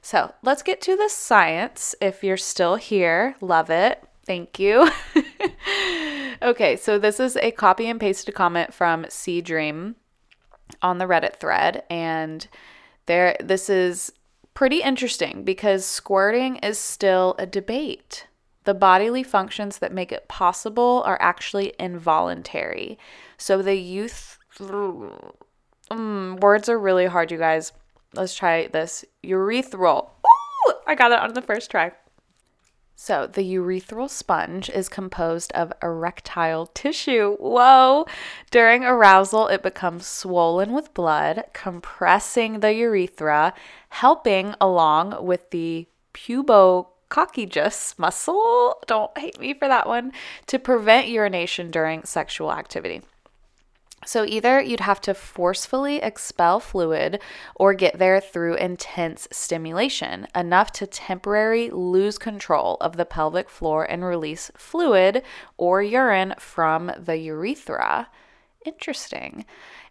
So 0.07 0.33
let's 0.41 0.63
get 0.63 0.81
to 0.83 0.95
the 0.95 1.09
science. 1.09 1.97
If 2.01 2.23
you're 2.23 2.37
still 2.37 2.77
here, 2.77 3.35
love 3.41 3.71
it. 3.71 4.01
Thank 4.25 4.61
you. 4.61 4.89
okay, 6.43 6.77
so 6.77 6.97
this 6.97 7.19
is 7.19 7.37
a 7.39 7.51
copy 7.51 7.89
and 7.89 7.99
pasted 7.99 8.33
comment 8.33 8.73
from 8.73 9.07
Sea 9.09 9.41
Dream 9.41 9.97
on 10.81 10.99
the 10.99 11.07
Reddit 11.07 11.41
thread, 11.41 11.83
and 11.91 12.47
there 13.07 13.37
this 13.41 13.69
is 13.69 14.13
pretty 14.55 14.81
interesting 14.81 15.43
because 15.43 15.85
squirting 15.85 16.59
is 16.59 16.79
still 16.79 17.35
a 17.37 17.45
debate. 17.45 18.29
The 18.63 18.75
bodily 18.75 19.25
functions 19.25 19.79
that 19.79 19.93
make 19.93 20.13
it 20.13 20.29
possible 20.29 21.03
are 21.05 21.19
actually 21.21 21.73
involuntary. 21.81 22.97
So 23.39 23.61
the 23.61 23.75
youth 23.75 24.39
Mm, 25.91 26.41
words 26.41 26.69
are 26.69 26.79
really 26.79 27.07
hard, 27.07 27.33
you 27.33 27.39
guys. 27.39 27.73
Let's 28.17 28.35
try 28.35 28.67
this. 28.67 29.05
Urethral. 29.25 30.11
Ooh, 30.27 30.73
I 30.87 30.95
got 30.95 31.13
it 31.13 31.19
on 31.19 31.35
the 31.35 31.43
first 31.43 31.71
try. 31.71 31.93
So, 32.99 33.27
the 33.27 33.43
urethral 33.43 34.09
sponge 34.09 34.71
is 34.71 34.89
composed 34.89 35.53
of 35.53 35.71
erectile 35.83 36.67
tissue. 36.67 37.37
Whoa! 37.37 38.07
During 38.51 38.85
arousal, 38.85 39.49
it 39.49 39.63
becomes 39.63 40.07
swollen 40.07 40.73
with 40.73 40.95
blood, 40.95 41.45
compressing 41.53 42.61
the 42.61 42.73
urethra, 42.73 43.53
helping 43.91 44.55
along 44.63 45.27
with 45.27 45.51
the 45.51 45.87
pubococcygeus 46.15 47.99
muscle. 47.99 48.81
Don't 48.87 49.19
hate 49.19 49.39
me 49.39 49.53
for 49.53 49.69
that 49.69 49.87
one, 49.87 50.13
to 50.47 50.59
prevent 50.59 51.09
urination 51.09 51.71
during 51.71 52.03
sexual 52.05 52.51
activity. 52.51 53.03
So, 54.07 54.25
either 54.25 54.61
you'd 54.61 54.81
have 54.81 55.01
to 55.03 55.15
forcefully 55.15 55.97
expel 55.97 56.61
fluid 56.61 57.21
or 57.57 57.75
get 57.75 57.99
there 57.99 58.21
through 58.21 58.55
intense 58.55 59.27
stimulation, 59.33 60.29
enough 60.33 60.71
to 60.73 60.87
temporarily 60.87 61.71
lose 61.71 62.17
control 62.17 62.77
of 62.81 62.97
the 62.97 63.05
pelvic 63.05 63.51
floor 63.51 63.85
and 63.85 64.05
release 64.05 64.53
fluid 64.57 65.25
or 65.57 65.83
urine 65.83 66.35
from 66.39 66.93
the 66.97 67.17
urethra. 67.17 68.09
Interesting. 68.67 69.47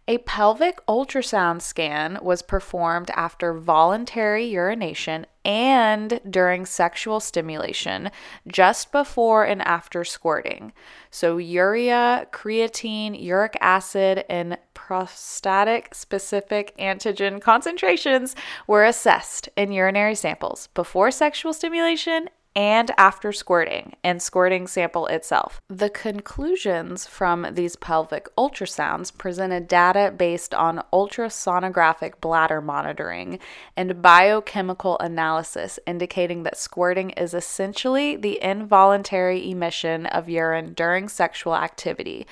A 0.07 0.19
pelvic 0.19 0.85
ultrasound 0.85 1.61
scan 1.61 2.19
was 2.21 2.43
performed 2.43 3.09
after 3.15 3.53
voluntary 3.53 4.45
urination 4.45 5.25
and 5.43 6.19
during 6.29 6.65
sexual 6.65 7.19
stimulation, 7.19 8.11
just 8.47 8.91
before 8.91 9.45
and 9.45 9.61
after 9.63 10.03
squirting. 10.03 10.73
So, 11.09 11.37
urea, 11.37 12.27
creatine, 12.31 13.19
uric 13.19 13.57
acid, 13.61 14.25
and 14.29 14.57
prostatic 14.73 15.95
specific 15.95 16.75
antigen 16.77 17.41
concentrations 17.41 18.35
were 18.67 18.83
assessed 18.83 19.49
in 19.55 19.71
urinary 19.71 20.15
samples 20.15 20.67
before 20.75 21.09
sexual 21.09 21.53
stimulation 21.53 22.29
and 22.55 22.91
after 22.97 23.33
squirting 23.33 23.93
and 24.03 24.21
squirting 24.21 24.65
sample 24.65 25.07
itself. 25.07 25.61
The 25.67 25.89
conclusions 25.89 27.05
from 27.05 27.47
these 27.51 27.75
pelvic 27.75 28.33
ultrasounds 28.37 29.15
presented 29.15 29.67
data 29.67 30.13
based 30.15 30.53
on 30.53 30.83
ultrasonographic 30.93 32.21
bladder 32.21 32.61
monitoring 32.61 33.39
and 33.75 34.01
biochemical 34.01 34.97
analysis 34.99 35.79
indicating 35.85 36.43
that 36.43 36.57
squirting 36.57 37.09
is 37.11 37.33
essentially 37.33 38.15
the 38.15 38.41
involuntary 38.41 39.51
emission 39.51 40.05
of 40.05 40.29
urine 40.29 40.73
during 40.73 41.09
sexual 41.09 41.55
activity. 41.55 42.25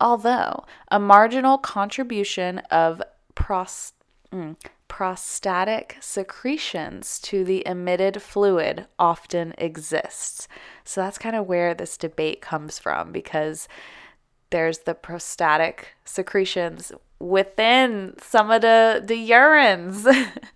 Although 0.00 0.64
a 0.90 1.00
marginal 1.00 1.58
contribution 1.58 2.58
of 2.70 3.02
pros- 3.34 3.94
mm, 4.32 4.56
prostatic 4.96 5.98
secretions 6.00 7.18
to 7.18 7.44
the 7.44 7.62
emitted 7.66 8.22
fluid 8.22 8.86
often 8.98 9.52
exists. 9.58 10.48
So 10.84 11.02
that's 11.02 11.18
kind 11.18 11.36
of 11.36 11.46
where 11.46 11.74
this 11.74 11.98
debate 11.98 12.40
comes 12.40 12.78
from 12.78 13.12
because 13.12 13.68
there's 14.48 14.78
the 14.78 14.94
prostatic 14.94 15.88
secretions 16.06 16.92
within 17.18 18.14
some 18.22 18.50
of 18.50 18.62
the, 18.62 19.02
the 19.04 19.28
urines. 19.28 20.06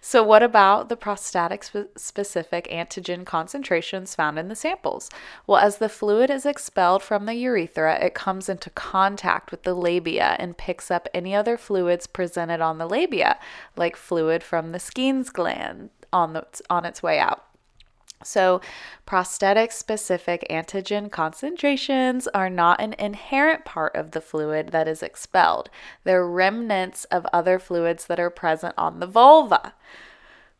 so, 0.00 0.22
what 0.22 0.42
about 0.42 0.88
the 0.88 0.96
prostatic 0.96 1.62
spe- 1.64 1.96
specific 1.96 2.68
antigen 2.68 3.24
concentrations 3.24 4.14
found 4.14 4.38
in 4.38 4.48
the 4.48 4.54
samples? 4.54 5.10
Well, 5.46 5.58
as 5.58 5.78
the 5.78 5.88
fluid 5.88 6.30
is 6.30 6.46
expelled 6.46 7.02
from 7.02 7.26
the 7.26 7.34
urethra, 7.34 8.02
it 8.04 8.14
comes 8.14 8.48
into 8.48 8.70
contact 8.70 9.50
with 9.50 9.62
the 9.62 9.74
labia 9.74 10.36
and 10.38 10.56
picks 10.56 10.90
up 10.90 11.08
any 11.12 11.34
other 11.34 11.56
fluids 11.56 12.06
presented 12.06 12.60
on 12.60 12.78
the 12.78 12.88
labia, 12.88 13.38
like 13.76 13.96
fluid 13.96 14.42
from 14.42 14.70
the 14.70 14.80
Skene's 14.80 15.30
gland 15.30 15.90
on, 16.12 16.32
the, 16.32 16.46
on 16.68 16.84
its 16.84 17.02
way 17.02 17.18
out. 17.18 17.44
So, 18.22 18.60
prostatic 19.06 19.72
specific 19.72 20.46
antigen 20.50 21.10
concentrations 21.10 22.28
are 22.28 22.50
not 22.50 22.80
an 22.80 22.94
inherent 22.98 23.64
part 23.64 23.96
of 23.96 24.10
the 24.10 24.20
fluid 24.20 24.68
that 24.68 24.86
is 24.86 25.02
expelled. 25.02 25.70
They're 26.04 26.26
remnants 26.26 27.04
of 27.06 27.26
other 27.32 27.58
fluids 27.58 28.06
that 28.06 28.20
are 28.20 28.30
present 28.30 28.74
on 28.76 29.00
the 29.00 29.06
vulva. 29.06 29.74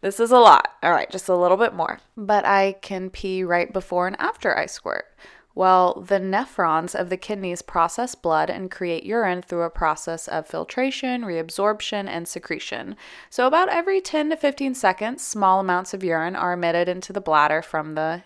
This 0.00 0.18
is 0.18 0.30
a 0.30 0.38
lot. 0.38 0.72
All 0.82 0.92
right, 0.92 1.10
just 1.10 1.28
a 1.28 1.36
little 1.36 1.58
bit 1.58 1.74
more. 1.74 2.00
But 2.16 2.46
I 2.46 2.76
can 2.80 3.10
pee 3.10 3.44
right 3.44 3.70
before 3.70 4.06
and 4.06 4.18
after 4.18 4.56
I 4.56 4.64
squirt. 4.64 5.06
Well, 5.54 6.00
the 6.06 6.20
nephrons 6.20 6.94
of 6.94 7.10
the 7.10 7.16
kidneys 7.16 7.60
process 7.60 8.14
blood 8.14 8.50
and 8.50 8.70
create 8.70 9.04
urine 9.04 9.42
through 9.42 9.62
a 9.62 9.70
process 9.70 10.28
of 10.28 10.46
filtration, 10.46 11.22
reabsorption, 11.22 12.06
and 12.08 12.28
secretion. 12.28 12.96
So, 13.30 13.46
about 13.46 13.68
every 13.68 14.00
10 14.00 14.30
to 14.30 14.36
15 14.36 14.74
seconds, 14.74 15.26
small 15.26 15.58
amounts 15.58 15.92
of 15.92 16.04
urine 16.04 16.36
are 16.36 16.52
emitted 16.52 16.88
into 16.88 17.12
the 17.12 17.20
bladder 17.20 17.62
from 17.62 17.94
the 17.94 18.22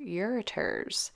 ureters. 0.00 1.12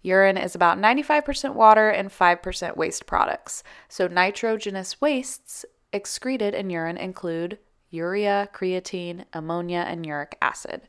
Urine 0.00 0.38
is 0.38 0.54
about 0.54 0.78
95% 0.78 1.54
water 1.54 1.90
and 1.90 2.10
5% 2.10 2.76
waste 2.76 3.06
products. 3.06 3.62
So, 3.88 4.08
nitrogenous 4.08 5.00
wastes 5.00 5.66
excreted 5.92 6.54
in 6.54 6.70
urine 6.70 6.96
include 6.96 7.58
urea, 7.90 8.48
creatine, 8.54 9.26
ammonia, 9.34 9.84
and 9.86 10.06
uric 10.06 10.38
acid. 10.40 10.88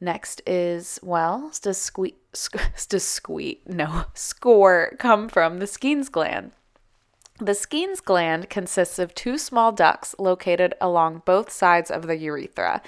Next 0.00 0.42
is, 0.46 1.00
well, 1.02 1.50
does 1.62 1.78
squeak, 1.78 2.18
does 2.88 3.04
squeak, 3.04 3.66
no, 3.66 4.04
score 4.14 4.92
come 4.98 5.28
from 5.28 5.58
the 5.58 5.66
Skene's 5.66 6.10
gland? 6.10 6.52
The 7.38 7.54
Skene's 7.54 8.00
gland 8.00 8.48
consists 8.48 8.98
of 8.98 9.14
two 9.14 9.36
small 9.38 9.72
ducts 9.72 10.14
located 10.18 10.74
along 10.80 11.22
both 11.24 11.50
sides 11.50 11.90
of 11.90 12.06
the 12.06 12.16
urethra 12.16 12.82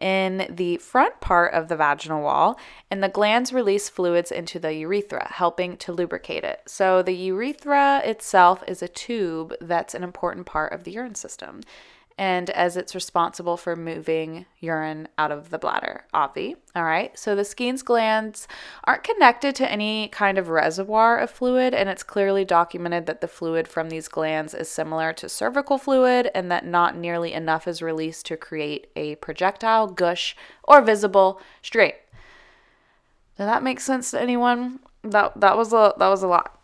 in 0.00 0.46
the 0.48 0.78
front 0.78 1.20
part 1.20 1.52
of 1.52 1.68
the 1.68 1.76
vaginal 1.76 2.22
wall, 2.22 2.58
and 2.90 3.02
the 3.02 3.08
glands 3.08 3.52
release 3.52 3.90
fluids 3.90 4.32
into 4.32 4.58
the 4.58 4.72
urethra, 4.72 5.28
helping 5.30 5.76
to 5.76 5.92
lubricate 5.92 6.42
it. 6.42 6.62
So, 6.66 7.02
the 7.02 7.12
urethra 7.12 8.00
itself 8.04 8.64
is 8.66 8.82
a 8.82 8.88
tube 8.88 9.54
that's 9.60 9.94
an 9.94 10.02
important 10.02 10.46
part 10.46 10.72
of 10.72 10.84
the 10.84 10.92
urine 10.92 11.14
system 11.14 11.60
and 12.20 12.50
as 12.50 12.76
it's 12.76 12.94
responsible 12.94 13.56
for 13.56 13.74
moving 13.74 14.44
urine 14.58 15.08
out 15.16 15.32
of 15.32 15.48
the 15.48 15.58
bladder, 15.58 16.04
obvi. 16.12 16.54
All 16.76 16.84
right, 16.84 17.18
so 17.18 17.34
the 17.34 17.46
Skene's 17.46 17.82
glands 17.82 18.46
aren't 18.84 19.04
connected 19.04 19.54
to 19.54 19.72
any 19.72 20.08
kind 20.08 20.36
of 20.36 20.50
reservoir 20.50 21.16
of 21.16 21.30
fluid, 21.30 21.72
and 21.72 21.88
it's 21.88 22.02
clearly 22.02 22.44
documented 22.44 23.06
that 23.06 23.22
the 23.22 23.26
fluid 23.26 23.66
from 23.66 23.88
these 23.88 24.06
glands 24.06 24.52
is 24.52 24.68
similar 24.68 25.14
to 25.14 25.30
cervical 25.30 25.78
fluid 25.78 26.30
and 26.34 26.52
that 26.52 26.66
not 26.66 26.94
nearly 26.94 27.32
enough 27.32 27.66
is 27.66 27.80
released 27.80 28.26
to 28.26 28.36
create 28.36 28.88
a 28.94 29.14
projectile, 29.16 29.86
gush, 29.86 30.36
or 30.64 30.82
visible 30.82 31.40
stream. 31.62 31.92
Does 33.38 33.46
that 33.46 33.62
make 33.62 33.80
sense 33.80 34.10
to 34.10 34.20
anyone? 34.20 34.80
That 35.02 35.40
that 35.40 35.56
was 35.56 35.72
a 35.72 35.94
that 35.96 36.08
was 36.08 36.22
a 36.22 36.28
lot. 36.28 36.59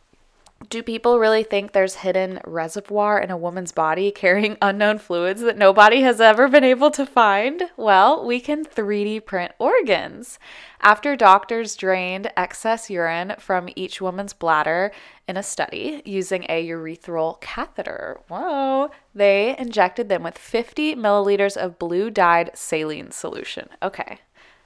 Do 0.71 0.83
people 0.83 1.19
really 1.19 1.45
think 1.45 1.73
there's 1.73 1.97
hidden 1.97 2.41
reservoir 2.45 3.21
in 3.21 3.31
a 3.31 3.37
woman's 3.37 3.73
body 3.73 4.11
carrying 4.11 4.57
unknown 4.63 4.99
fluids 4.99 5.43
that 5.43 5.59
nobody 5.59 6.01
has 6.01 6.21
ever 6.21 6.49
been 6.49 6.65
able 6.65 6.91
to 6.93 7.07
find? 7.07 7.71
Well, 7.77 8.25
we 8.25 8.41
can 8.41 8.65
3D 8.65 9.27
print 9.27 9.53
organs. 9.59 10.39
After 10.81 11.15
doctors 11.15 11.77
drained 11.77 12.33
excess 12.37 12.91
urine 12.91 13.35
from 13.39 13.69
each 13.77 14.01
woman's 14.01 14.33
bladder 14.33 14.93
in 15.29 15.37
a 15.37 15.43
study 15.43 16.03
using 16.05 16.47
a 16.49 16.67
urethral 16.67 17.41
catheter, 17.41 18.21
whoa, 18.29 18.91
they 19.15 19.57
injected 19.59 20.09
them 20.09 20.23
with 20.23 20.39
50 20.39 20.97
milliliters 20.97 21.57
of 21.57 21.79
blue 21.79 22.11
dyed 22.11 22.51
saline 22.55 23.11
solution. 23.11 23.69
Okay, 23.83 24.21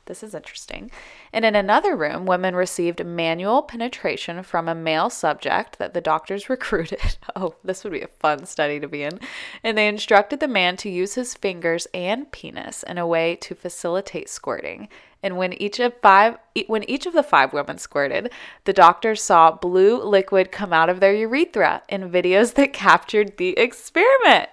this 0.07 0.23
is 0.23 0.35
interesting. 0.35 0.91
And 1.33 1.45
in 1.45 1.55
another 1.55 1.95
room, 1.95 2.27
women 2.27 2.55
received 2.57 3.05
manual 3.05 3.63
penetration 3.63 4.43
from 4.43 4.69
a 4.69 4.75
male 4.75 5.11
subject 5.11 5.79
that 5.79 5.95
the 5.95 6.01
doctors 6.01 6.49
recruited. 6.51 7.19
Oh, 7.37 7.55
this 7.63 7.85
would 7.85 7.93
be 7.93 8.03
a 8.03 8.09
fun 8.09 8.47
study 8.47 8.81
to 8.81 8.89
be 8.89 9.03
in. 9.03 9.21
And 9.63 9.77
they 9.79 9.89
instructed 9.89 10.41
the 10.41 10.49
man 10.49 10.77
to 10.79 10.91
use 10.91 11.15
his 11.15 11.35
fingers 11.35 11.87
and 11.95 12.31
penis 12.33 12.83
in 12.83 12.99
a 12.99 13.07
way 13.07 13.37
to 13.37 13.55
facilitate 13.55 14.29
squirting. 14.29 14.89
And 15.23 15.37
when 15.37 15.53
each 15.55 15.79
of 15.81 15.95
five 16.01 16.39
when 16.67 16.89
each 16.89 17.07
of 17.07 17.13
the 17.13 17.23
five 17.23 17.53
women 17.53 17.79
squirted, 17.79 18.33
the 18.65 18.73
doctors 18.73 19.23
saw 19.23 19.53
blue 19.53 20.03
liquid 20.03 20.51
come 20.51 20.73
out 20.73 20.89
of 20.89 21.01
their 21.01 21.15
urethra 21.15 21.83
in 21.89 22.11
videos 22.11 22.55
that 22.55 22.73
captured 22.73 23.37
the 23.37 23.51
experiment. 23.59 24.49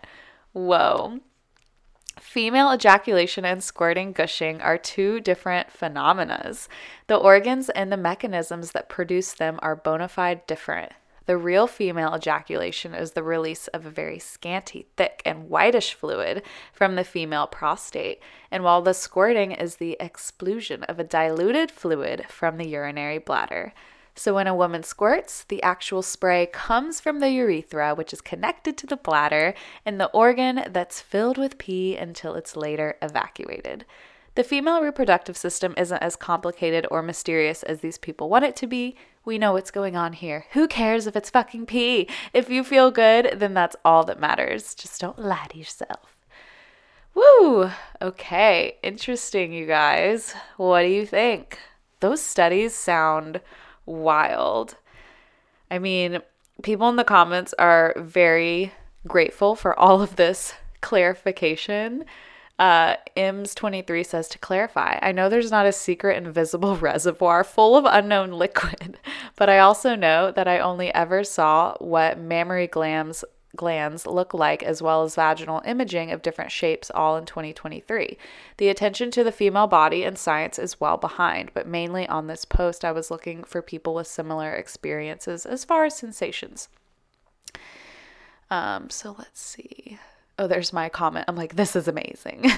Whoa. 0.53 1.19
Female 2.19 2.73
ejaculation 2.73 3.45
and 3.45 3.63
squirting 3.63 4.11
gushing 4.11 4.61
are 4.61 4.77
two 4.77 5.19
different 5.19 5.71
phenomena. 5.71 6.53
The 7.07 7.15
organs 7.15 7.69
and 7.69 7.91
the 7.91 7.97
mechanisms 7.97 8.71
that 8.71 8.89
produce 8.89 9.33
them 9.33 9.59
are 9.61 9.75
bona 9.75 10.07
fide 10.07 10.45
different. 10.47 10.91
The 11.25 11.37
real 11.37 11.67
female 11.67 12.15
ejaculation 12.15 12.93
is 12.93 13.11
the 13.11 13.23
release 13.23 13.67
of 13.67 13.85
a 13.85 13.89
very 13.89 14.17
scanty, 14.17 14.87
thick, 14.95 15.21
and 15.25 15.49
whitish 15.49 15.93
fluid 15.93 16.41
from 16.71 16.95
the 16.95 17.03
female 17.03 17.47
prostate, 17.47 18.21
and 18.49 18.63
while 18.63 18.81
the 18.81 18.93
squirting 18.93 19.51
is 19.51 19.75
the 19.75 19.97
expulsion 19.99 20.83
of 20.83 20.99
a 20.99 21.03
diluted 21.03 21.69
fluid 21.69 22.25
from 22.29 22.57
the 22.57 22.67
urinary 22.67 23.17
bladder. 23.17 23.73
So, 24.17 24.33
when 24.33 24.47
a 24.47 24.55
woman 24.55 24.81
squirts, 24.81 25.43
the 25.43 25.61
actual 25.61 26.01
spray 26.01 26.47
comes 26.47 26.99
from 26.99 27.19
the 27.19 27.29
urethra, 27.29 27.93
which 27.93 28.11
is 28.11 28.19
connected 28.19 28.75
to 28.79 28.87
the 28.87 28.97
bladder 28.97 29.53
and 29.85 30.01
the 30.01 30.09
organ 30.09 30.63
that's 30.71 30.99
filled 30.99 31.37
with 31.37 31.59
pee 31.59 31.95
until 31.95 32.33
it's 32.33 32.55
later 32.55 32.97
evacuated. 32.99 33.85
The 34.33 34.43
female 34.43 34.81
reproductive 34.81 35.37
system 35.37 35.75
isn't 35.77 36.01
as 36.01 36.15
complicated 36.15 36.87
or 36.89 37.03
mysterious 37.03 37.61
as 37.61 37.81
these 37.81 37.99
people 37.99 38.27
want 38.27 38.43
it 38.43 38.55
to 38.55 38.65
be. 38.65 38.95
We 39.23 39.37
know 39.37 39.53
what's 39.53 39.69
going 39.69 39.95
on 39.95 40.13
here. 40.13 40.45
Who 40.53 40.67
cares 40.67 41.05
if 41.05 41.15
it's 41.15 41.29
fucking 41.29 41.67
pee? 41.67 42.09
If 42.33 42.49
you 42.49 42.63
feel 42.63 42.89
good, 42.89 43.35
then 43.37 43.53
that's 43.53 43.75
all 43.85 44.03
that 44.05 44.19
matters. 44.19 44.73
Just 44.73 44.99
don't 44.99 45.19
lie 45.19 45.45
to 45.51 45.59
yourself. 45.59 46.17
Woo! 47.13 47.69
Okay, 48.01 48.77
interesting, 48.81 49.53
you 49.53 49.67
guys. 49.67 50.33
What 50.55 50.81
do 50.81 50.87
you 50.87 51.05
think? 51.05 51.59
Those 51.99 52.21
studies 52.23 52.73
sound 52.73 53.41
wild. 53.87 54.75
I 55.71 55.79
mean, 55.79 56.19
people 56.61 56.87
in 56.89 56.95
the 56.95 57.03
comments 57.03 57.53
are 57.57 57.95
very 57.97 58.71
grateful 59.07 59.55
for 59.55 59.77
all 59.77 60.01
of 60.01 60.15
this 60.15 60.53
clarification. 60.81 62.05
Uh, 62.59 62.95
IMS23 63.15 64.05
says 64.05 64.27
to 64.29 64.39
clarify, 64.39 64.97
I 65.01 65.11
know 65.11 65.29
there's 65.29 65.51
not 65.51 65.67
a 65.67 65.71
secret 65.71 66.17
invisible 66.17 66.75
reservoir 66.77 67.43
full 67.43 67.75
of 67.75 67.85
unknown 67.85 68.31
liquid, 68.31 68.99
but 69.35 69.49
I 69.49 69.59
also 69.59 69.95
know 69.95 70.31
that 70.31 70.47
I 70.47 70.59
only 70.59 70.93
ever 70.93 71.23
saw 71.23 71.75
what 71.79 72.19
mammary 72.19 72.67
glands 72.67 73.23
glands 73.57 74.05
look 74.05 74.33
like, 74.33 74.63
as 74.63 74.81
well 74.81 75.03
as 75.03 75.15
vaginal 75.15 75.61
imaging 75.65 76.11
of 76.11 76.21
different 76.21 76.51
shapes, 76.51 76.89
all 76.93 77.17
in 77.17 77.25
2023. 77.25 78.17
The 78.57 78.69
attention 78.69 79.11
to 79.11 79.23
the 79.23 79.31
female 79.31 79.67
body 79.67 80.03
and 80.03 80.17
science 80.17 80.57
is 80.57 80.79
well 80.79 80.97
behind, 80.97 81.51
but 81.53 81.67
mainly 81.67 82.07
on 82.07 82.27
this 82.27 82.45
post, 82.45 82.85
I 82.85 82.91
was 82.91 83.11
looking 83.11 83.43
for 83.43 83.61
people 83.61 83.93
with 83.93 84.07
similar 84.07 84.53
experiences 84.53 85.45
as 85.45 85.65
far 85.65 85.85
as 85.85 85.97
sensations. 85.97 86.69
Um, 88.49 88.89
so 88.89 89.15
let's 89.17 89.41
see. 89.41 89.99
Oh, 90.39 90.47
there's 90.47 90.71
my 90.71 90.87
comment. 90.89 91.25
I'm 91.27 91.35
like, 91.35 91.55
this 91.55 91.75
is 91.75 91.87
amazing. 91.87 92.51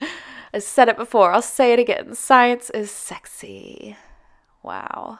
I 0.52 0.58
said 0.58 0.88
it 0.88 0.96
before, 0.96 1.32
I'll 1.32 1.42
say 1.42 1.72
it 1.72 1.78
again. 1.78 2.14
Science 2.14 2.70
is 2.70 2.90
sexy. 2.90 3.96
Wow. 4.62 5.18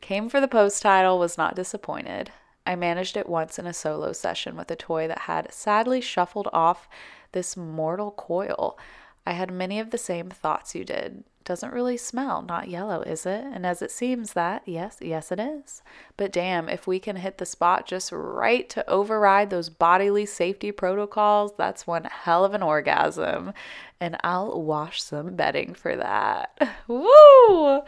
Came 0.00 0.28
for 0.28 0.40
the 0.40 0.48
post 0.48 0.82
title, 0.82 1.18
was 1.18 1.38
not 1.38 1.54
disappointed. 1.54 2.30
I 2.66 2.76
managed 2.76 3.16
it 3.16 3.28
once 3.28 3.58
in 3.58 3.66
a 3.66 3.72
solo 3.72 4.12
session 4.12 4.56
with 4.56 4.70
a 4.70 4.76
toy 4.76 5.08
that 5.08 5.20
had 5.20 5.52
sadly 5.52 6.00
shuffled 6.00 6.48
off 6.52 6.88
this 7.32 7.56
mortal 7.56 8.12
coil. 8.12 8.78
I 9.26 9.32
had 9.32 9.52
many 9.52 9.78
of 9.78 9.90
the 9.90 9.98
same 9.98 10.30
thoughts 10.30 10.74
you 10.74 10.84
did. 10.84 11.24
Doesn't 11.44 11.72
really 11.72 11.96
smell, 11.96 12.42
not 12.42 12.68
yellow, 12.68 13.02
is 13.02 13.26
it? 13.26 13.44
And 13.44 13.66
as 13.66 13.82
it 13.82 13.90
seems 13.90 14.32
that, 14.34 14.62
yes, 14.64 14.98
yes, 15.00 15.32
it 15.32 15.40
is. 15.40 15.82
But 16.16 16.32
damn, 16.32 16.68
if 16.68 16.86
we 16.86 17.00
can 17.00 17.16
hit 17.16 17.38
the 17.38 17.46
spot 17.46 17.84
just 17.84 18.12
right 18.12 18.68
to 18.70 18.88
override 18.88 19.50
those 19.50 19.68
bodily 19.68 20.24
safety 20.24 20.70
protocols, 20.70 21.52
that's 21.58 21.84
one 21.86 22.04
hell 22.04 22.44
of 22.44 22.54
an 22.54 22.62
orgasm. 22.62 23.52
And 24.00 24.16
I'll 24.22 24.62
wash 24.62 25.02
some 25.02 25.34
bedding 25.34 25.74
for 25.74 25.96
that. 25.96 26.76
Woo! 26.86 27.82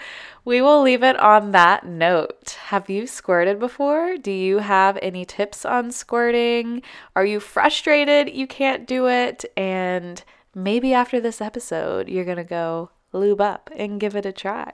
We 0.44 0.60
will 0.60 0.82
leave 0.82 1.04
it 1.04 1.18
on 1.20 1.52
that 1.52 1.86
note. 1.86 2.58
Have 2.66 2.90
you 2.90 3.06
squirted 3.06 3.60
before? 3.60 4.16
Do 4.16 4.32
you 4.32 4.58
have 4.58 4.98
any 5.00 5.24
tips 5.24 5.64
on 5.64 5.92
squirting? 5.92 6.82
Are 7.14 7.24
you 7.24 7.38
frustrated 7.38 8.34
you 8.34 8.48
can't 8.48 8.84
do 8.84 9.08
it? 9.08 9.44
And 9.56 10.24
maybe 10.54 10.94
after 10.94 11.20
this 11.20 11.40
episode, 11.40 12.08
you're 12.08 12.24
going 12.24 12.36
to 12.36 12.44
go, 12.44 12.90
lube 13.12 13.40
up 13.40 13.70
and 13.76 14.00
give 14.00 14.16
it 14.16 14.26
a 14.26 14.32
try. 14.32 14.70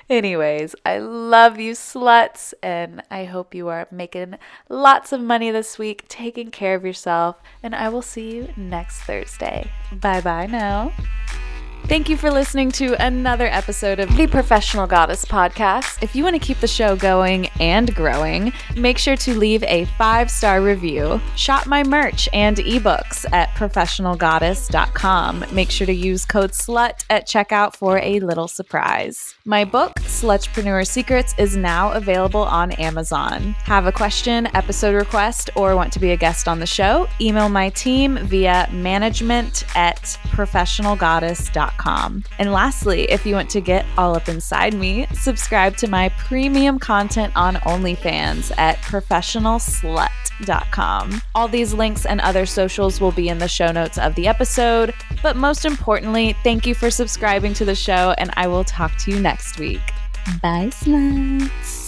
Anyways, 0.10 0.76
I 0.86 0.98
love 1.00 1.60
you, 1.60 1.74
sluts, 1.74 2.54
and 2.62 3.02
I 3.10 3.26
hope 3.26 3.56
you 3.56 3.70
are 3.70 3.88
making 3.92 4.38
lots 4.70 5.12
of 5.12 5.22
money 5.22 5.52
this 5.52 5.78
week, 5.78 6.08
taking 6.08 6.52
care 6.52 6.76
of 6.76 6.86
yourself, 6.86 7.38
and 7.64 7.74
I 7.76 7.90
will 7.90 8.02
see 8.02 8.36
you 8.36 8.50
next 8.58 9.02
Thursday. 9.02 9.70
Bye 9.94 10.22
bye 10.22 10.48
now. 10.48 10.92
Thank 11.92 12.08
you 12.08 12.16
for 12.16 12.32
listening 12.32 12.72
to 12.72 12.96
another 13.06 13.48
episode 13.48 14.00
of 14.00 14.16
the 14.16 14.26
Professional 14.26 14.88
Goddess 14.88 15.26
podcast. 15.26 16.02
If 16.02 16.16
you 16.16 16.24
want 16.24 16.36
to 16.36 16.40
keep 16.40 16.62
the 16.62 16.66
show 16.66 16.96
going 16.96 17.48
and 17.60 17.94
growing, 17.94 18.54
make 18.78 18.98
sure 18.98 19.18
to 19.18 19.38
leave 19.38 19.62
a 19.64 19.84
five 19.98 20.32
star 20.32 20.62
review. 20.62 21.20
Shop 21.36 21.68
my 21.68 21.84
merch 21.84 22.30
and 22.32 22.56
ebooks 22.56 23.26
at 23.34 23.50
professionalgoddess.com. 23.56 25.46
Make 25.52 25.70
sure 25.70 25.86
to 25.86 25.94
use 25.94 26.24
code 26.24 26.56
SLUT 26.56 27.04
at 27.10 27.28
checkout 27.28 27.76
for 27.76 28.00
a 28.00 28.22
little 28.22 28.48
surprise. 28.48 29.36
My 29.44 29.66
book, 29.66 29.96
Slutrepreneur 29.96 30.88
Secrets, 30.88 31.36
is 31.38 31.58
now 31.58 31.92
available 31.92 32.44
on 32.44 32.72
Amazon. 32.72 33.52
Have 33.66 33.86
a 33.86 33.92
question, 33.92 34.48
episode 34.56 34.96
request, 34.96 35.50
or 35.58 35.76
want 35.76 35.92
to 35.92 36.00
be 36.00 36.12
a 36.12 36.18
guest 36.18 36.48
on 36.48 36.62
the 36.62 36.66
show? 36.66 37.10
Email 37.20 37.50
my 37.50 37.68
team 37.68 38.18
via 38.28 38.70
management 38.72 39.66
at 39.76 40.02
professionalgoddess.com. 40.30 41.81
And 42.40 42.52
lastly, 42.52 43.04
if 43.12 43.24
you 43.26 43.36
want 43.36 43.50
to 43.52 43.62
get 43.62 43.86
all 43.98 44.16
up 44.16 44.28
inside 44.30 44.74
me, 44.74 45.08
subscribe 45.14 45.78
to 45.78 45.88
my 45.88 46.10
premium 46.10 46.80
content 46.80 47.32
on 47.36 47.56
OnlyFans 47.56 48.52
at 48.58 48.78
professionalslut.com. 48.78 51.22
All 51.36 51.48
these 51.48 51.74
links 51.74 52.06
and 52.06 52.20
other 52.22 52.46
socials 52.46 53.02
will 53.02 53.12
be 53.12 53.30
in 53.30 53.38
the 53.38 53.48
show 53.48 53.72
notes 53.72 53.98
of 53.98 54.14
the 54.16 54.28
episode. 54.28 54.94
But 55.22 55.36
most 55.36 55.66
importantly, 55.66 56.36
thank 56.44 56.66
you 56.66 56.76
for 56.76 56.90
subscribing 56.90 57.54
to 57.56 57.66
the 57.66 57.76
show, 57.76 58.16
and 58.18 58.32
I 58.36 58.48
will 58.48 58.64
talk 58.64 58.96
to 59.00 59.12
you 59.12 59.20
next 59.20 59.60
week. 59.60 59.82
Bye, 60.42 60.70
sluts. 60.72 61.81